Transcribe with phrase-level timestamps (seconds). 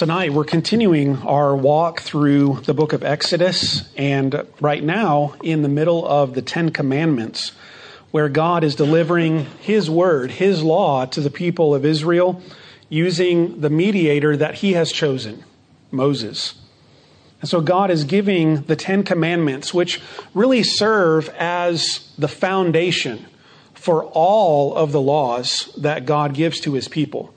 [0.00, 5.68] Tonight, we're continuing our walk through the book of Exodus, and right now, in the
[5.68, 7.52] middle of the Ten Commandments,
[8.10, 12.40] where God is delivering His word, His law to the people of Israel
[12.88, 15.44] using the mediator that He has chosen,
[15.90, 16.54] Moses.
[17.42, 20.00] And so, God is giving the Ten Commandments, which
[20.32, 23.26] really serve as the foundation
[23.74, 27.34] for all of the laws that God gives to His people.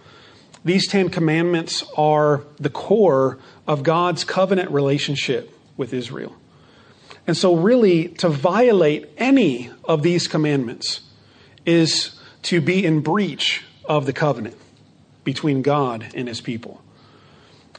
[0.66, 3.38] These Ten Commandments are the core
[3.68, 6.36] of God's covenant relationship with Israel.
[7.28, 11.02] And so, really, to violate any of these commandments
[11.66, 14.58] is to be in breach of the covenant
[15.24, 16.82] between God and his people.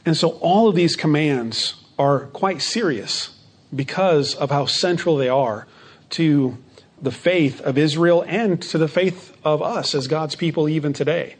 [0.05, 3.35] And so, all of these commands are quite serious
[3.73, 5.67] because of how central they are
[6.11, 6.57] to
[7.01, 11.35] the faith of Israel and to the faith of us as God's people even today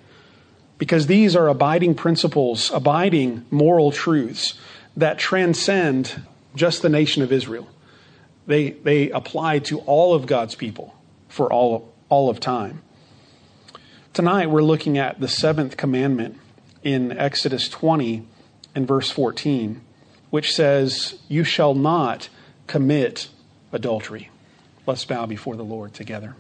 [0.78, 4.56] because these are abiding principles, abiding moral truths
[4.98, 6.22] that transcend
[6.56, 7.68] just the nation of Israel.
[8.48, 10.96] They, they apply to all of God's people
[11.28, 12.82] for all, all of time.
[14.14, 16.38] Tonight, we're looking at the seventh commandment
[16.84, 18.26] in Exodus 20
[18.74, 19.82] and verse 14,
[20.30, 22.30] which says, You shall not
[22.68, 23.28] commit
[23.72, 24.30] adultery.
[24.86, 26.36] Let's bow before the Lord together.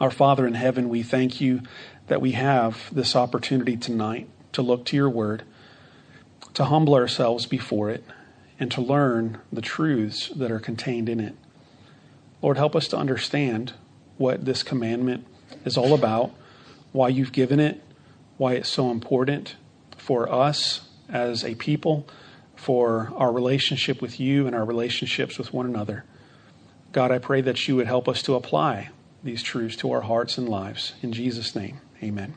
[0.00, 1.62] Our Father in heaven, we thank you
[2.06, 5.42] that we have this opportunity tonight to look to your word,
[6.54, 8.04] to humble ourselves before it,
[8.60, 11.34] and to learn the truths that are contained in it.
[12.42, 13.72] Lord, help us to understand
[14.16, 15.26] what this commandment
[15.64, 16.30] is all about,
[16.92, 17.82] why you've given it,
[18.36, 19.56] why it's so important
[19.96, 22.06] for us as a people,
[22.54, 26.04] for our relationship with you and our relationships with one another.
[26.92, 28.90] God, I pray that you would help us to apply
[29.22, 30.94] these truths to our hearts and lives.
[31.02, 31.80] In Jesus' name.
[32.04, 32.34] Amen.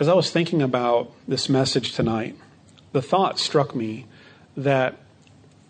[0.00, 2.34] As I was thinking about this message tonight,
[2.92, 4.06] the thought struck me
[4.56, 4.96] that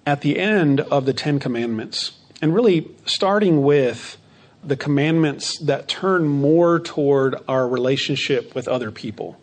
[0.06, 4.16] at the end of the Ten Commandments, and really starting with
[4.62, 9.41] the commandments that turn more toward our relationship with other people.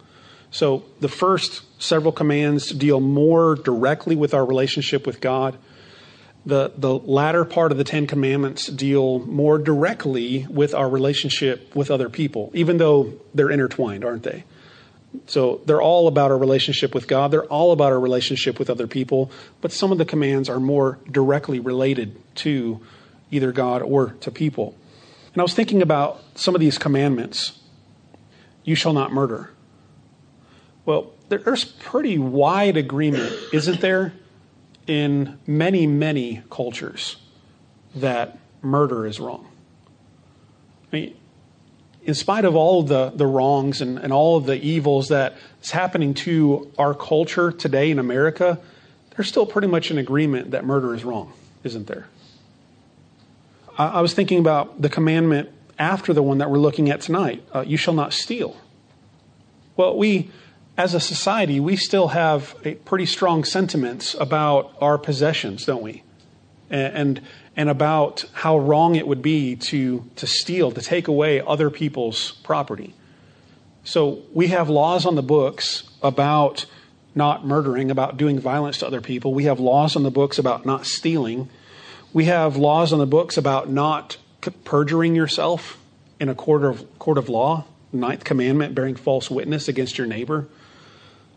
[0.51, 5.57] So the first several commands deal more directly with our relationship with God
[6.45, 11.89] the, the latter part of the Ten Commandments deal more directly with our relationship with
[11.89, 14.43] other people, even though they're intertwined, aren't they?
[15.27, 17.31] So they're all about our relationship with God.
[17.31, 19.31] They're all about our relationship with other people.
[19.61, 22.81] But some of the commands are more directly related to
[23.31, 24.75] either God or to people.
[25.33, 27.59] And I was thinking about some of these commandments.
[28.63, 29.51] You shall not murder.
[30.85, 34.13] Well, there's pretty wide agreement, isn't there,
[34.87, 37.17] in many, many cultures
[37.95, 39.47] that murder is wrong.
[40.91, 41.15] I mean,
[42.03, 45.35] in spite of all of the, the wrongs and, and all of the evils that
[45.61, 48.59] is happening to our culture today in America,
[49.15, 52.07] there's still pretty much an agreement that murder is wrong, isn't there?
[53.77, 57.43] I, I was thinking about the commandment after the one that we're looking at tonight
[57.53, 58.55] uh, you shall not steal.
[59.75, 60.29] Well, we
[60.77, 66.03] as a society, we still have pretty strong sentiments about our possessions, don't we?
[66.69, 67.21] And,
[67.55, 72.31] and about how wrong it would be to, to steal, to take away other people's
[72.43, 72.93] property.
[73.83, 76.65] So we have laws on the books about
[77.13, 79.33] not murdering, about doing violence to other people.
[79.33, 81.49] We have laws on the books about not stealing.
[82.11, 84.17] We have laws on the books about not
[84.65, 85.79] perjuring yourself
[86.19, 87.65] in a court of, court of law.
[87.93, 90.47] Ninth commandment, bearing false witness against your neighbor.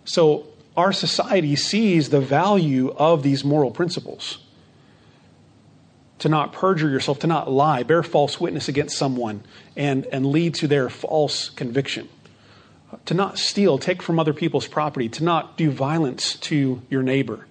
[0.08, 4.38] So our society sees the value of these moral principles.
[6.20, 9.42] To not perjure yourself, to not lie, bear false witness against someone,
[9.76, 12.08] and, and lead to their false conviction.
[13.04, 17.46] To not steal, take from other people's property, to not do violence to your neighbor.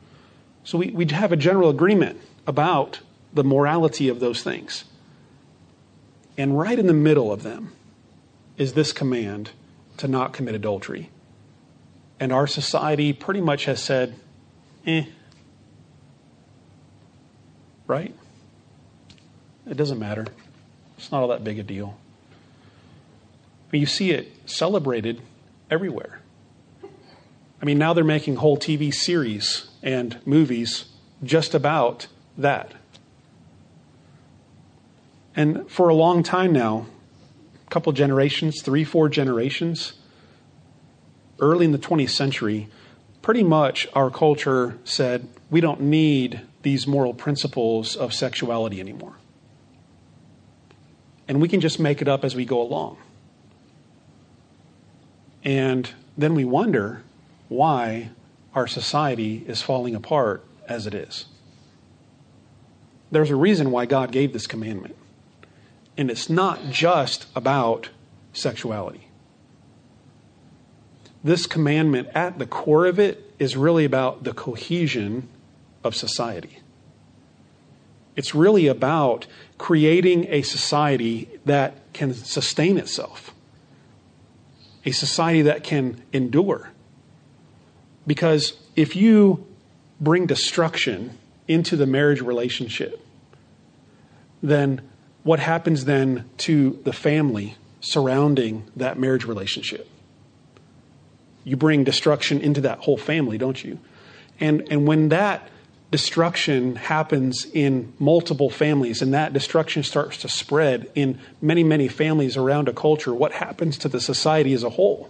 [0.63, 3.01] So we, we have a general agreement about
[3.33, 4.83] the morality of those things.
[6.39, 7.73] And right in the middle of them
[8.57, 9.51] is this command
[9.97, 11.11] to not commit adultery.
[12.19, 14.15] And our society pretty much has said,
[14.85, 15.05] eh.
[17.85, 18.13] Right?
[19.69, 20.25] It doesn't matter.
[20.97, 21.97] It's not all that big a deal.
[23.69, 25.21] But you see it celebrated
[25.69, 26.21] everywhere.
[27.61, 30.85] I mean, now they're making whole TV series and movies
[31.23, 32.73] just about that.
[35.35, 36.87] And for a long time now,
[37.65, 39.93] a couple generations, three, four generations,
[41.39, 42.67] early in the 20th century,
[43.21, 49.15] pretty much our culture said we don't need these moral principles of sexuality anymore.
[51.27, 52.97] And we can just make it up as we go along.
[55.43, 57.03] And then we wonder
[57.47, 58.09] why
[58.53, 61.25] our society is falling apart as it is.
[63.11, 64.95] There's a reason why God gave this commandment.
[65.97, 67.89] And it's not just about
[68.33, 69.06] sexuality.
[71.23, 75.27] This commandment, at the core of it, is really about the cohesion
[75.83, 76.59] of society.
[78.15, 79.27] It's really about
[79.57, 83.33] creating a society that can sustain itself,
[84.85, 86.71] a society that can endure.
[88.07, 89.45] Because if you
[89.99, 91.17] bring destruction
[91.47, 93.05] into the marriage relationship,
[94.41, 94.81] then
[95.23, 99.87] what happens then to the family surrounding that marriage relationship?
[101.47, 103.79] You bring destruction into that whole family, don't you?
[104.37, 105.47] And, and when that
[105.91, 112.35] destruction happens in multiple families and that destruction starts to spread in many, many families
[112.35, 115.09] around a culture, what happens to the society as a whole?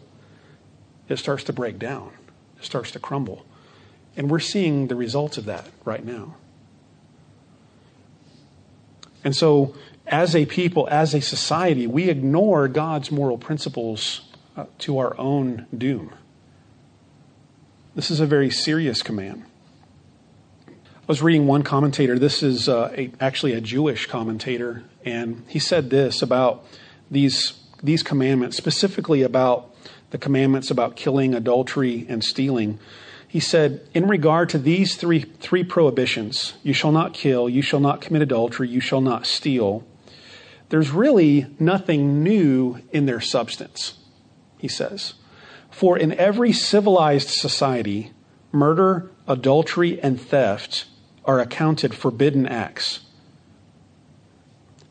[1.10, 2.12] It starts to break down,
[2.60, 3.44] it starts to crumble.
[4.16, 6.36] And we're seeing the results of that right now.
[9.24, 9.74] And so,
[10.06, 14.22] as a people, as a society, we ignore God's moral principles
[14.56, 16.14] uh, to our own doom.
[17.98, 19.44] This is a very serious command.
[20.68, 20.72] I
[21.08, 22.20] was reading one commentator.
[22.20, 26.64] This is uh, a, actually a Jewish commentator, and he said this about
[27.10, 29.74] these these commandments, specifically about
[30.12, 32.78] the commandments about killing, adultery, and stealing.
[33.28, 37.80] He said, in regard to these three, three prohibitions, you shall not kill, you shall
[37.80, 39.84] not commit adultery, you shall not steal,
[40.70, 43.96] there's really nothing new in their substance,
[44.60, 45.16] he says.
[45.78, 48.12] For in every civilized society,
[48.52, 50.86] murder, adultery, and theft
[51.24, 53.02] are accounted forbidden acts.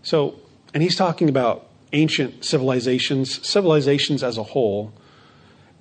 [0.04, 0.36] So,
[0.72, 4.92] and he's talking about ancient civilizations, civilizations as a whole.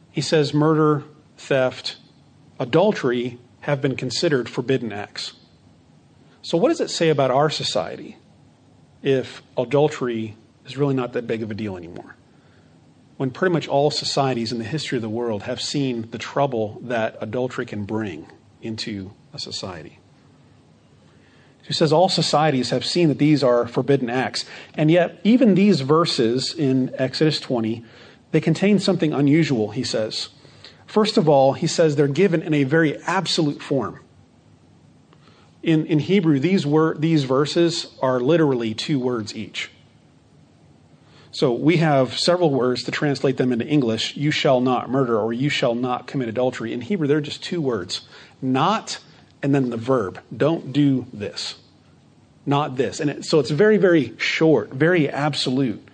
[0.10, 1.04] He says murder,
[1.38, 1.98] theft,
[2.60, 5.34] adultery have been considered forbidden acts.
[6.42, 8.18] So, what does it say about our society
[9.04, 10.36] if adultery
[10.66, 12.16] is really not that big of a deal anymore?
[13.18, 16.80] When pretty much all societies in the history of the world have seen the trouble
[16.84, 18.28] that adultery can bring
[18.62, 20.00] into a society.
[21.68, 24.46] He says all societies have seen that these are forbidden acts.
[24.76, 27.84] And yet, even these verses in Exodus 20,
[28.32, 30.30] they contain something unusual, he says.
[30.86, 34.00] First of all, he says they're given in a very absolute form.
[35.64, 39.72] In, in Hebrew, these, wor- these verses are literally two words each.
[41.36, 45.34] So we have several words to translate them into English you shall not murder or
[45.34, 46.72] you shall not commit adultery.
[46.72, 48.08] In Hebrew, they're just two words
[48.42, 49.00] not
[49.44, 50.22] and then the verb.
[50.36, 51.56] Don't do this.
[52.46, 53.02] Not this.
[53.02, 55.86] And it, so it's very, very short, very absolute.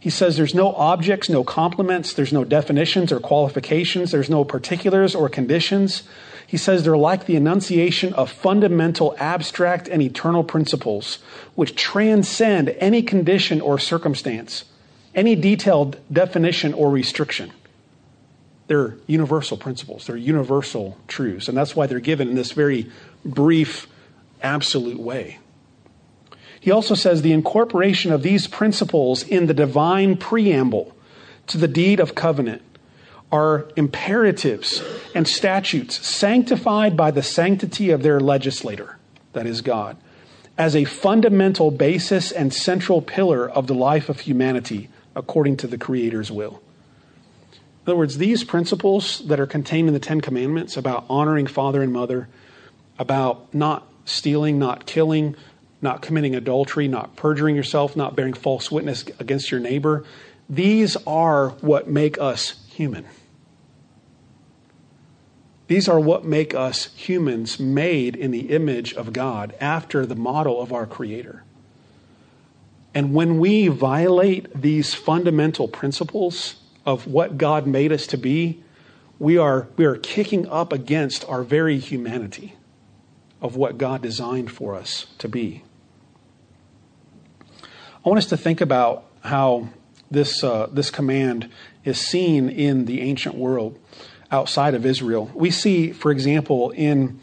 [0.00, 5.14] He says there's no objects, no complements, there's no definitions or qualifications, there's no particulars
[5.14, 6.02] or conditions.
[6.44, 11.20] He says they're like the enunciation of fundamental, abstract, and eternal principles
[11.54, 14.64] which transcend any condition or circumstance,
[15.14, 17.52] any detailed definition or restriction.
[18.68, 22.90] They're universal principles, they're universal truths, and that's why they're given in this very
[23.24, 23.86] brief,
[24.42, 25.38] absolute way.
[26.60, 30.96] He also says the incorporation of these principles in the divine preamble
[31.48, 32.62] to the deed of covenant
[33.32, 34.82] are imperatives
[35.14, 38.96] and statutes sanctified by the sanctity of their legislator,
[39.32, 39.96] that is God,
[40.56, 45.78] as a fundamental basis and central pillar of the life of humanity according to the
[45.78, 46.62] Creator's will.
[47.52, 51.82] In other words, these principles that are contained in the Ten Commandments about honoring father
[51.82, 52.28] and mother,
[52.98, 55.34] about not stealing, not killing,
[55.80, 60.04] not committing adultery, not perjuring yourself, not bearing false witness against your neighbor.
[60.48, 63.04] These are what make us human.
[65.66, 70.60] These are what make us humans made in the image of God after the model
[70.60, 71.44] of our Creator.
[72.94, 78.62] And when we violate these fundamental principles of what God made us to be,
[79.18, 82.56] we are, we are kicking up against our very humanity
[83.40, 85.64] of what God designed for us to be.
[88.04, 89.68] I want us to think about how
[90.10, 91.48] this, uh, this command
[91.84, 93.78] is seen in the ancient world
[94.30, 95.30] outside of Israel.
[95.34, 97.20] We see, for example, in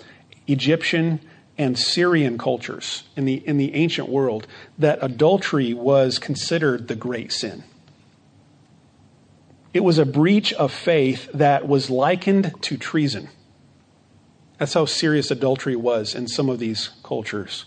[0.48, 1.20] Egyptian
[1.60, 4.48] and Syrian cultures in the, in the ancient world,
[4.78, 7.66] that adultery was considered the great sin.
[9.74, 13.28] It was a breach of faith that was likened to treason.
[14.58, 17.66] That's how serious adultery was in some of these cultures.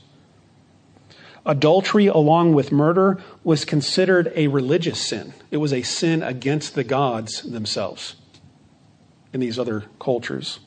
[1.44, 5.34] Adultery, along with murder, was considered a religious sin.
[5.50, 8.16] It was a sin against the gods themselves.
[9.34, 10.60] in these other cultures.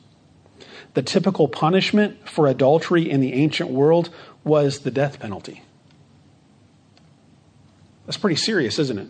[0.96, 4.08] The typical punishment for adultery in the ancient world
[4.44, 5.60] was the death penalty.
[8.06, 9.08] That's pretty serious, isn't it?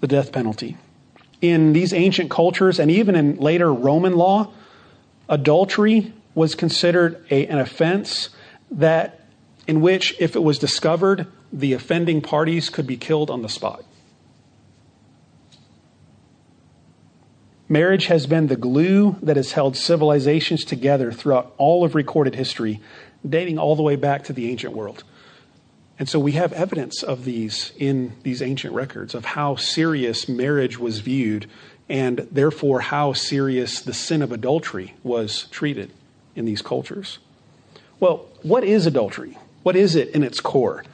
[0.00, 0.78] The death penalty.
[1.42, 4.50] In these ancient cultures and even in later Roman law,
[5.28, 8.30] adultery was considered a, an offense
[8.70, 9.26] that
[9.66, 13.84] in which if it was discovered, the offending parties could be killed on the spot.
[17.68, 22.80] Marriage has been the glue that has held civilizations together throughout all of recorded history,
[23.26, 25.02] dating all the way back to the ancient world.
[25.98, 30.78] And so we have evidence of these in these ancient records of how serious marriage
[30.78, 31.48] was viewed
[31.88, 35.90] and therefore how serious the sin of adultery was treated
[36.34, 37.18] in these cultures.
[38.00, 39.38] Well, what is adultery?
[39.62, 40.84] What is it in its core?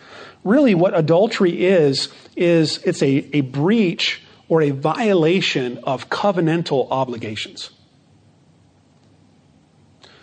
[0.45, 7.71] Really, what adultery is, is it's a, a breach or a violation of covenantal obligations.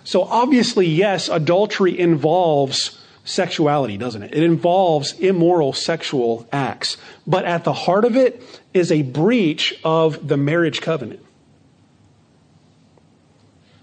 [0.04, 4.34] So, obviously, yes, adultery involves sexuality, doesn't it?
[4.34, 6.98] It involves immoral sexual acts.
[7.26, 8.42] But at the heart of it
[8.74, 11.22] is a breach of the marriage covenant.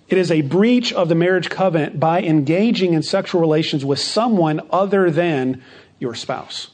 [0.09, 4.61] It is a breach of the marriage covenant by engaging in sexual relations with someone
[4.71, 5.63] other than
[5.99, 6.69] your spouse.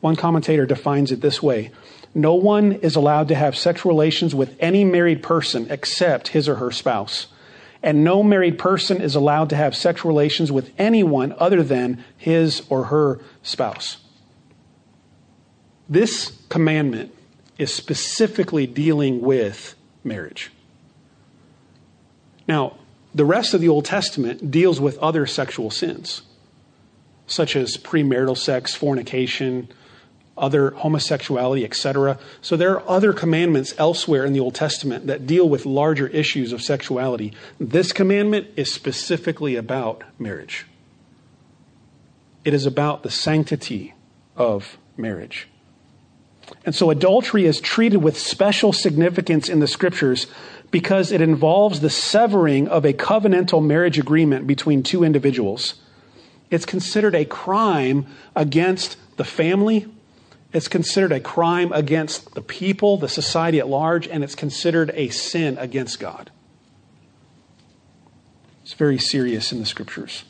[0.00, 1.70] One commentator defines it this way
[2.14, 6.56] No one is allowed to have sexual relations with any married person except his or
[6.56, 7.26] her spouse
[7.82, 12.62] and no married person is allowed to have sexual relations with anyone other than his
[12.68, 13.96] or her spouse.
[15.88, 17.12] This commandment
[17.58, 20.52] is specifically dealing with marriage.
[22.46, 22.76] Now,
[23.14, 26.22] the rest of the Old Testament deals with other sexual sins,
[27.26, 29.68] such as premarital sex, fornication,
[30.36, 32.18] other homosexuality, etc.
[32.40, 36.52] So there are other commandments elsewhere in the Old Testament that deal with larger issues
[36.52, 37.32] of sexuality.
[37.60, 40.66] This commandment is specifically about marriage.
[42.44, 43.94] It is about the sanctity
[44.36, 45.48] of marriage.
[46.64, 50.26] And so adultery is treated with special significance in the scriptures
[50.70, 55.74] because it involves the severing of a covenantal marriage agreement between two individuals.
[56.50, 59.86] It's considered a crime against the family
[60.52, 65.08] it's considered a crime against the people, the society at large, and it's considered a
[65.08, 66.30] sin against God.
[68.62, 70.24] It's very serious in the scriptures.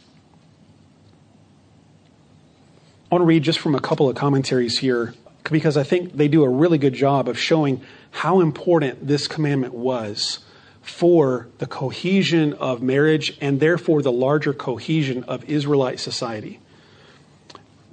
[3.10, 5.12] I want to read just from a couple of commentaries here
[5.50, 9.74] because I think they do a really good job of showing how important this commandment
[9.74, 10.38] was
[10.80, 16.58] for the cohesion of marriage and therefore the larger cohesion of Israelite society.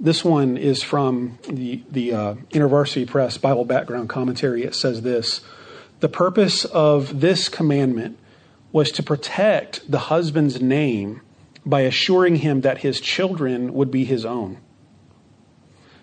[0.02, 4.62] This one is from the, the uh, InterVarsity Press Bible Background Commentary.
[4.62, 5.42] It says this
[6.00, 8.18] The purpose of this commandment
[8.72, 11.20] was to protect the husband's name
[11.66, 14.56] by assuring him that his children would be his own.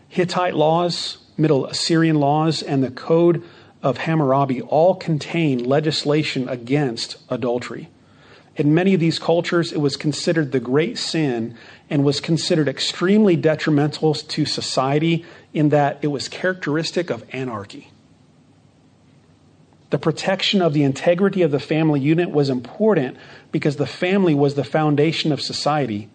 [0.08, 3.44] Hittite laws, Middle Assyrian laws, and the Code
[3.82, 7.89] of Hammurabi all contain legislation against adultery.
[8.57, 11.55] In many of these cultures, it was considered the great sin
[11.91, 15.23] and was considered extremely detrimental to society
[15.53, 17.91] in that it was characteristic of anarchy.
[19.91, 23.15] The protection of the integrity of the family unit was important
[23.51, 26.09] because the family was the foundation of society.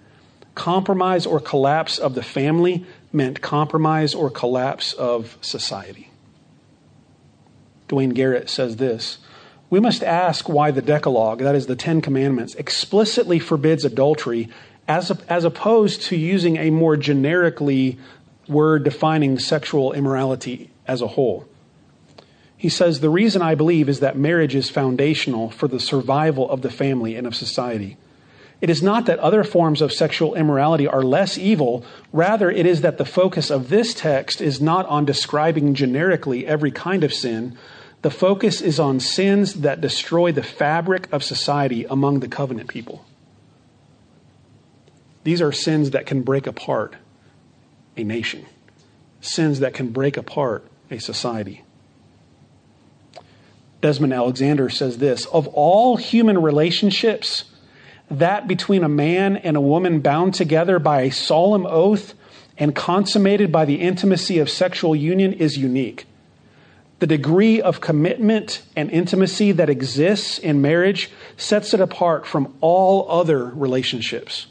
[0.57, 6.11] Compromise or collapse of the family meant compromise or collapse of society.
[7.87, 9.19] Duane Garrett says this
[9.73, 14.51] we must ask why the Decalogue, that is the Ten Commandments, explicitly forbids adultery
[14.87, 17.99] as, a, as opposed to using a more generically
[18.47, 21.49] word defining sexual immorality as a whole.
[22.55, 26.61] He says, The reason I believe is that marriage is foundational for the survival of
[26.61, 27.97] the family and of society.
[28.61, 31.83] It is not that other forms of sexual immorality are less evil.
[32.13, 36.71] Rather, it is that the focus of this text is not on describing generically every
[36.71, 37.57] kind of sin,
[38.03, 43.05] the focus is on sins that destroy the fabric of society among the covenant people.
[45.25, 46.97] These are sins that can break apart
[47.97, 48.45] a nation,
[49.21, 51.63] sins that can break apart a society.
[53.81, 57.45] Desmond Alexander says this Of all human relationships,
[58.11, 62.15] that between a man and a woman bound together by a solemn oath
[62.59, 66.07] and consummated by the intimacy of sexual union is unique
[67.03, 73.11] the degree of commitment and intimacy that exists in marriage sets it apart from all
[73.11, 74.47] other relationships.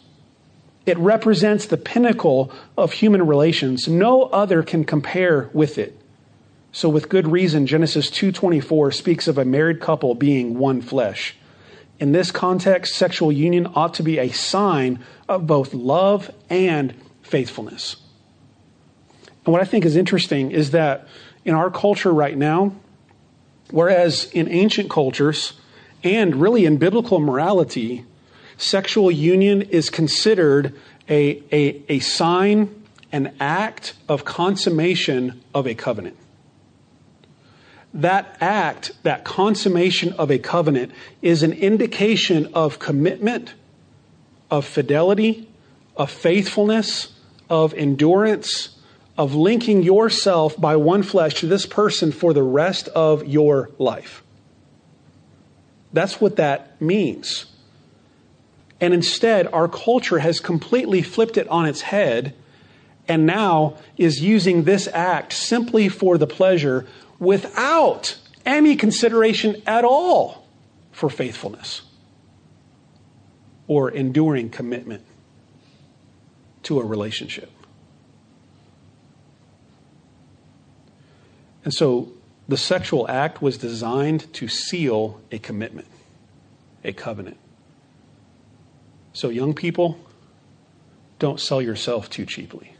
[0.85, 3.87] It represents the pinnacle of human relations.
[3.87, 5.97] No other can compare with it.
[6.73, 11.37] So with good reason Genesis 2:24 speaks of a married couple being one flesh.
[12.01, 17.95] In this context, sexual union ought to be a sign of both love and faithfulness.
[19.45, 21.07] And what I think is interesting is that
[21.45, 22.73] in our culture right now,
[23.71, 25.53] whereas in ancient cultures
[26.03, 28.05] and really in biblical morality,
[28.57, 30.77] sexual union is considered
[31.09, 36.17] a, a, a sign, an act of consummation of a covenant.
[37.93, 43.53] That act, that consummation of a covenant, is an indication of commitment,
[44.49, 45.49] of fidelity,
[45.97, 47.11] of faithfulness,
[47.49, 48.77] of endurance,
[49.17, 54.23] of linking yourself by one flesh to this person for the rest of your life.
[55.93, 57.45] That's what that means.
[58.79, 62.33] And instead, our culture has completely flipped it on its head
[63.07, 66.87] and now is using this act simply for the pleasure
[67.19, 70.47] without any consideration at all
[70.91, 71.81] for faithfulness
[73.67, 75.03] or enduring commitment
[76.63, 77.51] to a relationship.
[81.63, 82.11] And so
[82.47, 85.87] the sexual act was designed to seal a commitment,
[86.83, 87.37] a covenant.
[89.13, 89.99] So, young people,
[91.19, 92.75] don't sell yourself too cheaply.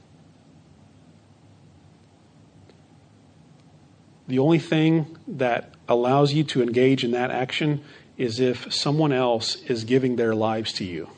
[4.27, 7.83] The only thing that allows you to engage in that action
[8.17, 11.09] is if someone else is giving their lives to you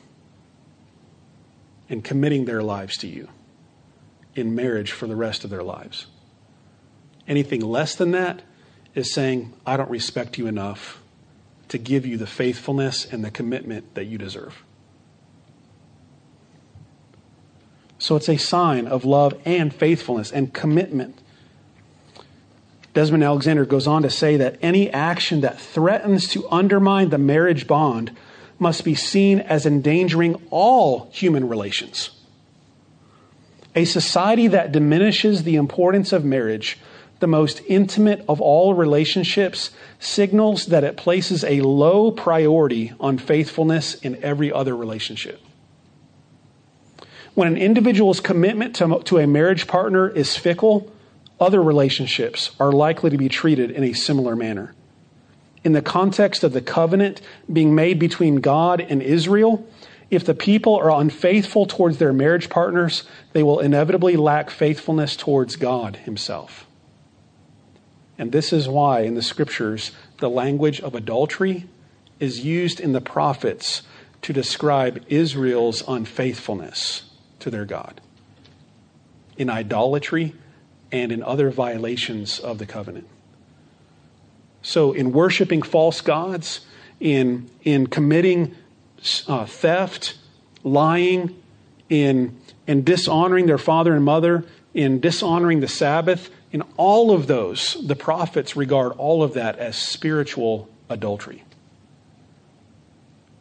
[1.88, 3.28] and committing their lives to you
[4.34, 6.06] in marriage for the rest of their lives.
[7.26, 8.42] Anything less than that
[8.94, 11.00] is saying, I don't respect you enough
[11.68, 14.62] to give you the faithfulness and the commitment that you deserve.
[17.98, 21.18] So it's a sign of love and faithfulness and commitment.
[22.92, 27.66] Desmond Alexander goes on to say that any action that threatens to undermine the marriage
[27.66, 28.14] bond
[28.58, 32.10] must be seen as endangering all human relations.
[33.74, 36.78] A society that diminishes the importance of marriage
[37.20, 43.94] the most intimate of all relationships, signals that it places a low priority on faithfulness
[43.94, 45.40] in every other relationship.
[47.34, 50.92] When an individual's commitment to, to a marriage partner is fickle,
[51.40, 54.74] other relationships are likely to be treated in a similar manner.
[55.64, 57.20] In the context of the covenant
[57.52, 59.66] being made between God and Israel,
[60.10, 65.56] if the people are unfaithful towards their marriage partners, they will inevitably lack faithfulness towards
[65.56, 66.63] God Himself.
[68.18, 71.66] And this is why in the scriptures the language of adultery
[72.20, 73.82] is used in the prophets
[74.22, 77.02] to describe Israel's unfaithfulness
[77.40, 78.00] to their God
[79.36, 80.34] in idolatry
[80.92, 83.08] and in other violations of the covenant.
[84.62, 86.60] So, in worshiping false gods,
[87.00, 88.54] in, in committing
[89.28, 90.16] uh, theft,
[90.62, 91.34] lying,
[91.90, 97.76] in, in dishonoring their father and mother, in dishonoring the Sabbath, in all of those,
[97.84, 101.42] the prophets regard all of that as spiritual adultery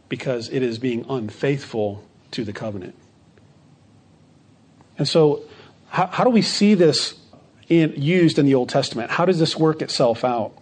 [0.10, 2.96] because it is being unfaithful to the covenant.
[4.98, 5.44] And so,
[5.90, 7.14] how, how do we see this
[7.70, 9.12] in, used in the Old Testament?
[9.12, 10.54] How does this work itself out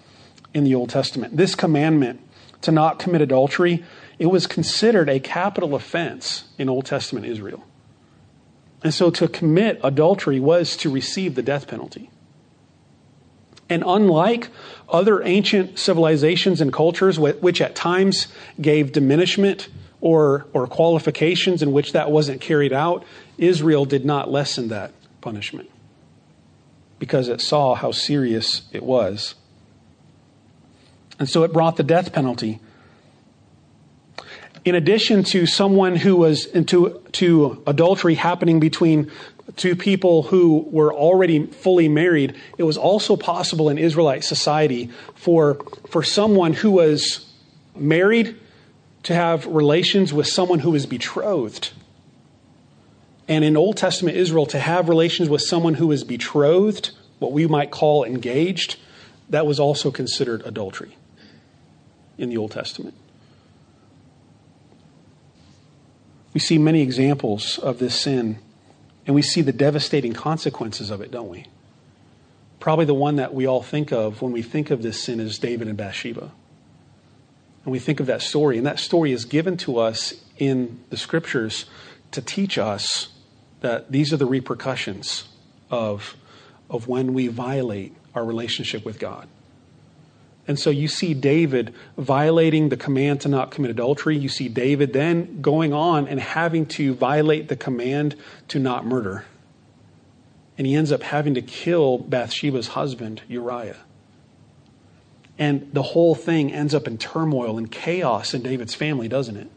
[0.53, 1.37] in the Old Testament?
[1.37, 2.19] This commandment
[2.63, 3.81] to not commit adultery,
[4.19, 7.63] it was considered a capital offense in Old Testament Israel.
[8.83, 12.09] And so to commit adultery was to receive the death penalty.
[13.71, 14.49] And unlike
[14.89, 18.27] other ancient civilizations and cultures, which at times
[18.59, 19.69] gave diminishment
[20.01, 23.05] or, or qualifications in which that wasn't carried out,
[23.37, 25.69] Israel did not lessen that punishment
[26.99, 29.35] because it saw how serious it was.
[31.17, 32.59] And so it brought the death penalty.
[34.65, 39.09] In addition to someone who was into to adultery happening between
[39.57, 45.55] to people who were already fully married, it was also possible in Israelite society for,
[45.89, 47.31] for someone who was
[47.75, 48.35] married
[49.03, 51.71] to have relations with someone who was betrothed.
[53.27, 57.47] And in Old Testament Israel, to have relations with someone who was betrothed, what we
[57.47, 58.77] might call engaged,
[59.29, 60.97] that was also considered adultery
[62.17, 62.95] in the Old Testament.
[66.33, 68.39] We see many examples of this sin
[69.05, 71.45] and we see the devastating consequences of it, don't we?
[72.59, 75.39] Probably the one that we all think of when we think of this sin is
[75.39, 76.31] David and Bathsheba.
[77.63, 80.97] And we think of that story, and that story is given to us in the
[80.97, 81.65] scriptures
[82.11, 83.09] to teach us
[83.61, 85.27] that these are the repercussions
[85.69, 86.15] of,
[86.69, 89.27] of when we violate our relationship with God.
[90.47, 94.17] And so you see David violating the command to not commit adultery.
[94.17, 98.15] You see David then going on and having to violate the command
[98.47, 99.25] to not murder.
[100.57, 103.77] And he ends up having to kill Bathsheba's husband, Uriah.
[105.37, 109.49] And the whole thing ends up in turmoil and chaos in David's family, doesn't it?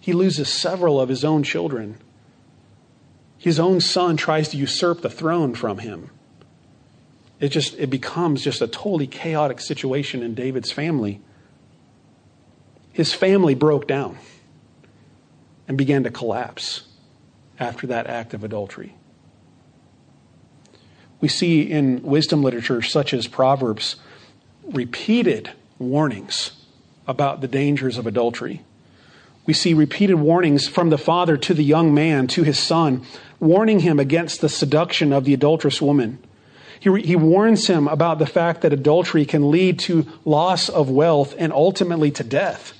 [0.00, 1.98] He loses several of his own children.
[3.38, 6.10] His own son tries to usurp the throne from him.
[7.42, 11.20] It just it becomes just a totally chaotic situation in David's family.
[12.92, 14.16] His family broke down
[15.66, 16.82] and began to collapse
[17.58, 18.94] after that act of adultery.
[21.20, 23.96] We see in wisdom literature such as Proverbs
[24.62, 25.50] repeated
[25.80, 26.52] warnings
[27.08, 28.62] about the dangers of adultery.
[29.46, 33.04] We see repeated warnings from the father to the young man, to his son,
[33.40, 36.20] warning him against the seduction of the adulterous woman.
[36.82, 41.32] He, he warns him about the fact that adultery can lead to loss of wealth
[41.38, 42.72] and ultimately to death.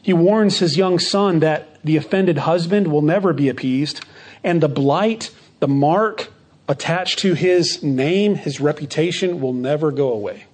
[0.00, 4.00] He warns his young son that the offended husband will never be appeased,
[4.42, 6.32] and the blight, the mark
[6.68, 10.44] attached to his name, his reputation, will never go away.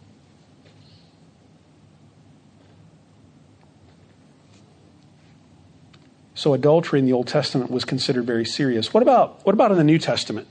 [6.35, 8.93] So adultery in the Old Testament was considered very serious.
[8.93, 10.49] What about, what about in the New Testament?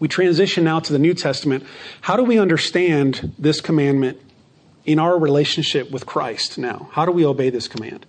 [0.00, 1.64] We transition now to the New Testament.
[2.00, 4.18] How do we understand this commandment
[4.86, 6.88] in our relationship with Christ now?
[6.92, 8.06] How do we obey this command?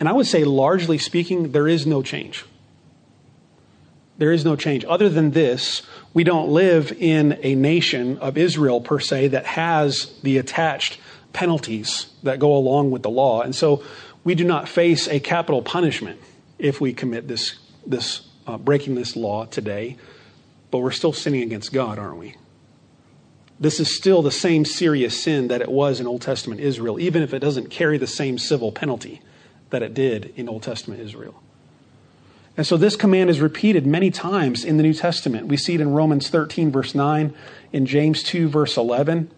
[0.00, 2.44] And I would say, largely speaking, there is no change.
[4.18, 4.84] There is no change.
[4.84, 10.12] Other than this, we don't live in a nation of Israel per se that has
[10.22, 10.98] the attached
[11.32, 13.40] penalties that go along with the law.
[13.42, 13.84] And so
[14.24, 16.20] we do not face a capital punishment
[16.58, 17.54] if we commit this,
[17.86, 19.96] this uh, breaking this law today,
[20.70, 22.36] but we're still sinning against God, aren't we?
[23.58, 27.22] This is still the same serious sin that it was in Old Testament Israel, even
[27.22, 29.20] if it doesn't carry the same civil penalty
[29.68, 31.42] that it did in Old Testament Israel.
[32.56, 35.46] And so this command is repeated many times in the New Testament.
[35.46, 37.34] We see it in Romans 13, verse 9,
[37.72, 39.30] in James 2, verse 11.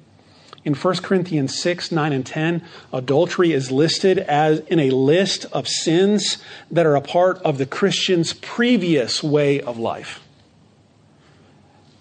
[0.65, 5.67] In 1 Corinthians 6, 9, and 10, adultery is listed as in a list of
[5.67, 6.39] sins
[6.71, 10.22] that are a part of the Christian's previous way of life.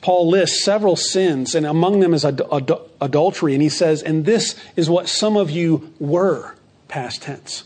[0.01, 4.25] Paul lists several sins, and among them is ad- ad- adultery, and he says, and
[4.25, 6.55] this is what some of you were,
[6.87, 7.65] past tense.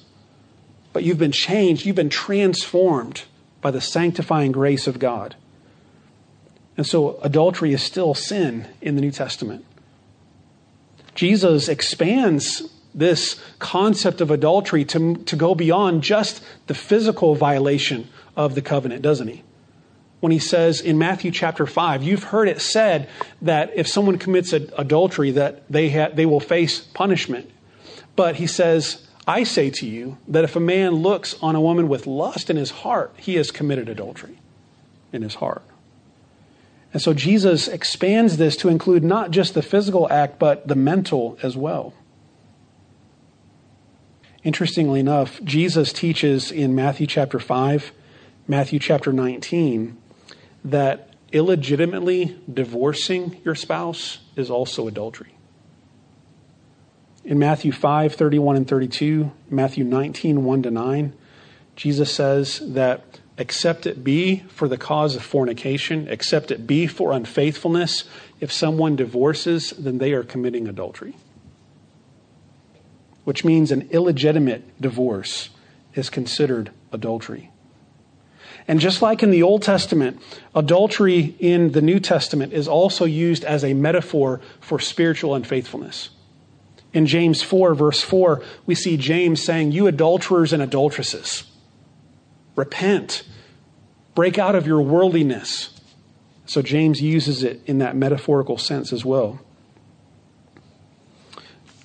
[0.91, 3.23] But you've been changed, you've been transformed
[3.61, 5.35] by the sanctifying grace of God.
[6.77, 9.65] And so adultery is still sin in the New Testament.
[11.15, 18.55] Jesus expands this concept of adultery to, to go beyond just the physical violation of
[18.55, 19.41] the covenant, doesn't he?
[20.19, 23.09] When he says in Matthew chapter 5, you've heard it said
[23.41, 27.51] that if someone commits adultery that they, ha- they will face punishment.
[28.15, 31.87] But he says, I say to you that if a man looks on a woman
[31.87, 34.39] with lust in his heart, he has committed adultery
[35.11, 35.63] in his heart.
[36.93, 41.37] And so Jesus expands this to include not just the physical act, but the mental
[41.43, 41.93] as well.
[44.45, 47.91] Interestingly enough, Jesus teaches in Matthew chapter 5,
[48.47, 49.97] Matthew chapter 19,
[50.65, 55.35] that illegitimately divorcing your spouse is also adultery.
[57.23, 61.13] In Matthew 5, 31 and 32, Matthew 19, 1 to 9,
[61.75, 67.11] Jesus says that except it be for the cause of fornication, except it be for
[67.11, 68.05] unfaithfulness.
[68.39, 71.15] If someone divorces, then they are committing adultery.
[73.23, 75.49] Which means an illegitimate divorce
[75.95, 77.51] is considered adultery.
[78.67, 80.21] And just like in the Old Testament,
[80.53, 86.09] adultery in the New Testament is also used as a metaphor for spiritual unfaithfulness.
[86.93, 91.43] In James 4, verse 4, we see James saying, You adulterers and adulteresses
[92.55, 93.23] Repent.
[94.13, 95.71] Break out of your worldliness.
[96.45, 99.44] So James uses it in that metaphorical sense as well.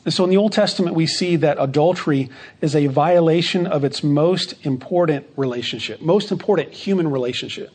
[0.05, 4.03] And so in the Old Testament, we see that adultery is a violation of its
[4.03, 7.71] most important relationship, most important human relationship.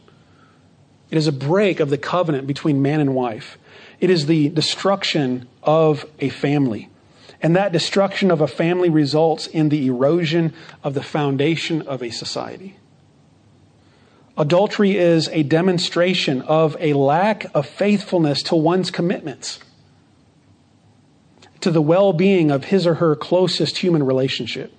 [1.12, 3.60] It is a break of the covenant between man and wife.
[4.00, 6.90] It is the destruction of a family.
[7.42, 12.10] And that destruction of a family results in the erosion of the foundation of a
[12.10, 12.78] society.
[14.38, 19.60] Adultery is a demonstration of a lack of faithfulness to one's commitments,
[21.66, 24.72] to the well being of his or her closest human relationship.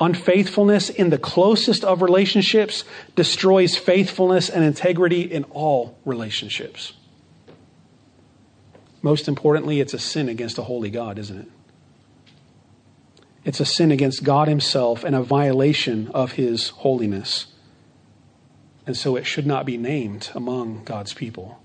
[0.00, 2.82] Unfaithfulness in the closest of relationships
[3.14, 6.94] destroys faithfulness and integrity in all relationships.
[9.02, 11.48] most importantly, it's a sin against a holy God, isn't it?
[13.44, 17.46] It's a sin against God Himself and a violation of His holiness.
[18.84, 21.60] And so it should not be named among God's people.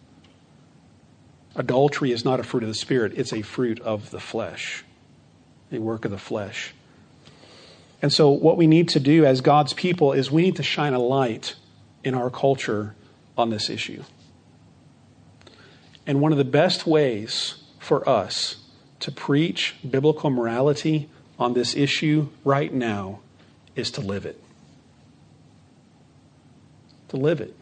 [1.56, 4.84] Adultery is not a fruit of the Spirit, it's a fruit of the flesh,
[5.72, 6.74] a work of the flesh.
[8.02, 10.94] And so, what we need to do as God's people is we need to shine
[10.94, 11.56] a light
[12.04, 12.96] in our culture
[13.38, 14.04] on this issue.
[16.06, 18.58] And one of the best ways for us
[19.00, 23.20] to preach biblical morality on this issue right now
[23.76, 24.42] is to live it.
[27.10, 27.56] To live it.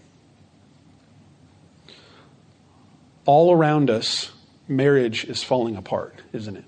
[3.34, 4.34] All around us,
[4.68, 6.66] marriage is falling apart, isn't it?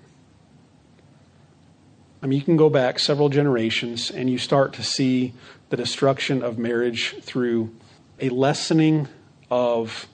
[2.22, 5.34] I mean, you can go back several generations and you start to see
[5.68, 7.76] the destruction of marriage through
[8.18, 9.10] a lessening
[9.52, 10.08] of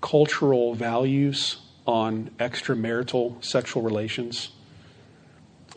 [0.00, 4.48] cultural values on extramarital sexual relations.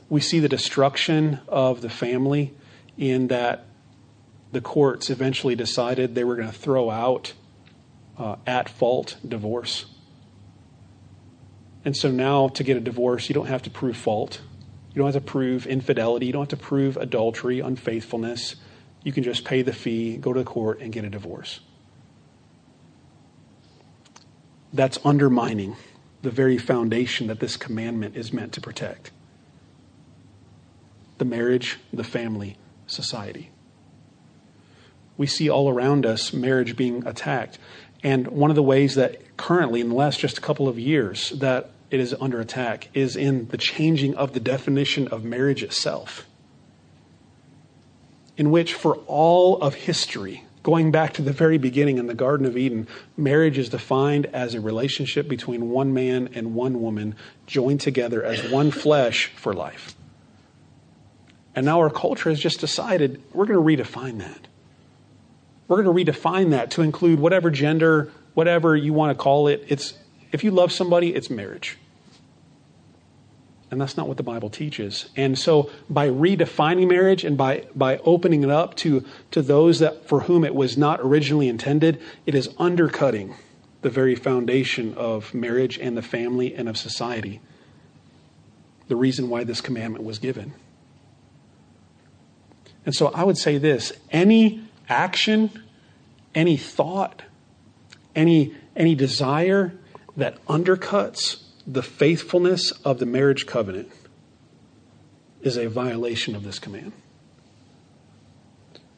[0.07, 2.53] We see the destruction of the family
[2.97, 3.65] in that
[4.53, 7.33] the courts eventually decided they were going to throw out
[8.17, 9.85] uh, at fault divorce.
[11.85, 14.41] And so now to get a divorce, you don't have to prove fault.
[14.93, 16.25] You don't have to prove infidelity.
[16.25, 18.55] You don't have to prove adultery, unfaithfulness.
[19.03, 21.61] You can just pay the fee, go to the court, and get a divorce
[24.73, 25.75] that's undermining
[26.21, 29.11] the very foundation that this commandment is meant to protect
[31.17, 33.49] the marriage, the family, society.
[35.17, 37.57] We see all around us marriage being attacked.
[38.07, 41.31] And one of the ways that currently, in the last just a couple of years,
[41.31, 46.25] that it is under attack is in the changing of the definition of marriage itself.
[48.37, 52.45] In which, for all of history, Going back to the very beginning in the Garden
[52.45, 57.15] of Eden, marriage is defined as a relationship between one man and one woman
[57.45, 59.95] joined together as one flesh for life.
[61.55, 64.49] And now our culture has just decided we're going to redefine that.
[65.67, 69.65] We're going to redefine that to include whatever gender, whatever you want to call it.
[69.67, 69.93] It's
[70.31, 71.77] if you love somebody, it's marriage.
[73.69, 75.09] And that's not what the Bible teaches.
[75.17, 80.07] And so by redefining marriage and by, by opening it up to, to those that
[80.07, 83.35] for whom it was not originally intended, it is undercutting
[83.81, 87.41] the very foundation of marriage and the family and of society.
[88.87, 90.53] The reason why this commandment was given.
[92.85, 95.63] And so I would say this any action,
[96.33, 97.23] any thought,
[98.15, 99.73] any, any desire
[100.15, 103.91] that undercuts the faithfulness of the marriage covenant
[105.41, 106.93] is a violation of this command.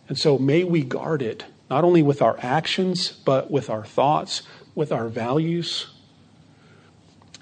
[0.08, 4.41] And so may we guard it, not only with our actions, but with our thoughts,
[4.73, 5.88] with our values.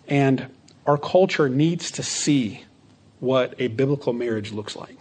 [0.07, 0.47] And
[0.85, 2.63] our culture needs to see
[3.19, 4.96] what a biblical marriage looks like.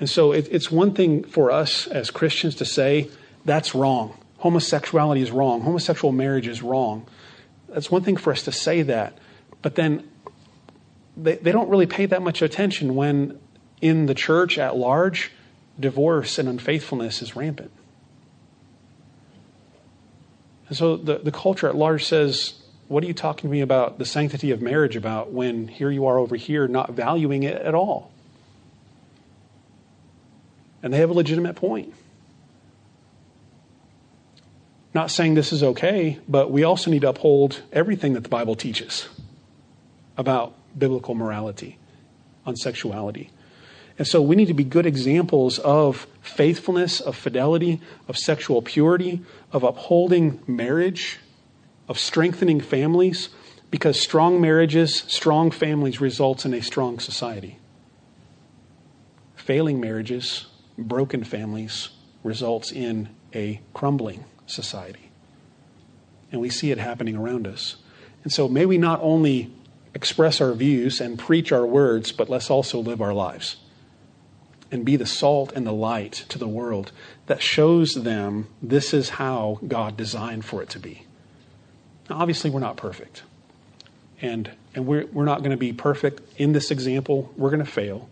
[0.00, 3.10] And so it, it's one thing for us as Christians to say,
[3.44, 4.16] that's wrong.
[4.38, 5.62] Homosexuality is wrong.
[5.62, 7.06] Homosexual marriage is wrong.
[7.68, 9.18] That's one thing for us to say that,
[9.62, 10.08] but then
[11.16, 13.38] they, they don't really pay that much attention when
[13.80, 15.32] in the church at large,
[15.78, 17.70] divorce and unfaithfulness is rampant.
[20.68, 22.54] And so the, the culture at large says,
[22.88, 26.06] What are you talking to me about the sanctity of marriage about when here you
[26.06, 28.13] are over here not valuing it at all?
[30.84, 31.94] And they have a legitimate point.
[34.92, 38.54] Not saying this is okay, but we also need to uphold everything that the Bible
[38.54, 39.08] teaches
[40.18, 41.78] about biblical morality
[42.44, 43.30] on sexuality.
[43.98, 49.22] And so we need to be good examples of faithfulness, of fidelity, of sexual purity,
[49.52, 51.18] of upholding marriage,
[51.88, 53.30] of strengthening families,
[53.70, 57.58] because strong marriages, strong families results in a strong society.
[59.34, 61.90] Failing marriages, broken families
[62.22, 65.10] results in a crumbling society.
[66.32, 67.76] And we see it happening around us.
[68.24, 69.52] And so may we not only
[69.94, 73.56] express our views and preach our words, but let's also live our lives
[74.70, 76.90] and be the salt and the light to the world
[77.26, 81.06] that shows them this is how God designed for it to be.
[82.10, 83.22] Now, obviously, we're not perfect.
[84.20, 87.32] And, and we're, we're not going to be perfect in this example.
[87.36, 88.08] We're going to fail.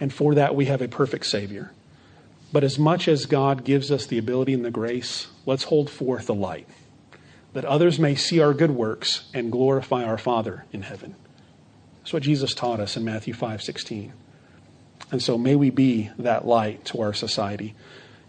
[0.00, 1.70] And for that, we have a perfect Savior.
[2.52, 6.26] But as much as God gives us the ability and the grace, let's hold forth
[6.26, 6.68] the light,
[7.54, 11.14] that others may see our good works and glorify our Father in heaven.
[11.98, 14.12] That's what Jesus taught us in Matthew 5 16.
[15.10, 17.74] And so may we be that light to our society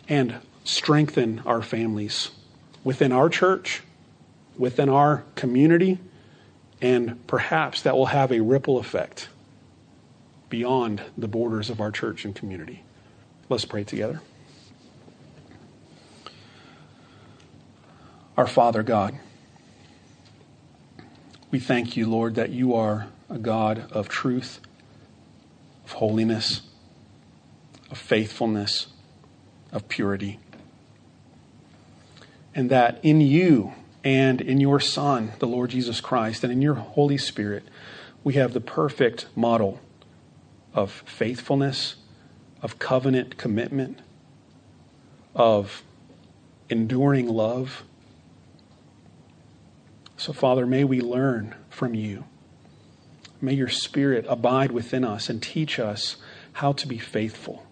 [0.07, 2.31] and strengthen our families
[2.83, 3.83] within our church
[4.57, 5.99] within our community,
[6.81, 9.29] and perhaps that will have a ripple effect
[10.49, 12.83] beyond the borders of our church and community.
[13.53, 14.19] Let's pray together.
[18.35, 19.13] Our Father God,
[21.51, 24.59] we thank you, Lord, that you are a God of truth,
[25.85, 26.61] of holiness,
[27.91, 28.87] of faithfulness,
[29.71, 30.39] of purity.
[32.55, 36.73] And that in you and in your Son, the Lord Jesus Christ, and in your
[36.73, 37.65] Holy Spirit,
[38.23, 39.79] we have the perfect model
[40.73, 41.97] of faithfulness,
[42.63, 43.99] of covenant commitment,
[45.35, 45.83] of
[46.69, 47.83] enduring love.
[50.15, 52.23] So, Father, may we learn from you.
[53.41, 56.15] May your Spirit abide within us and teach us
[56.53, 57.67] how to be faithful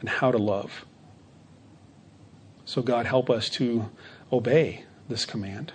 [0.00, 0.84] and how to love.
[2.66, 3.88] So, God, help us to
[4.30, 5.72] obey this command.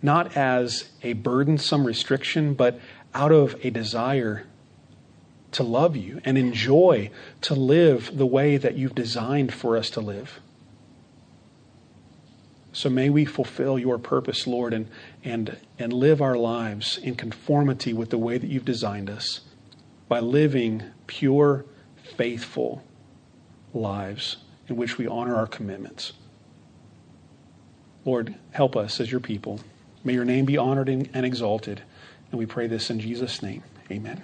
[0.00, 2.80] Not as a burdensome restriction, but
[3.14, 4.46] out of a desire
[5.52, 7.10] to love you and enjoy
[7.42, 10.40] to live the way that you've designed for us to live.
[12.72, 14.88] So may we fulfill your purpose, Lord, and,
[15.22, 19.42] and, and live our lives in conformity with the way that you've designed us
[20.08, 21.66] by living pure,
[22.16, 22.82] faithful
[23.74, 24.38] lives
[24.68, 26.14] in which we honor our commitments.
[28.04, 29.60] Lord, help us as your people.
[30.02, 31.82] May your name be honored and exalted.
[32.30, 33.62] And we pray this in Jesus' name.
[33.90, 34.22] Amen.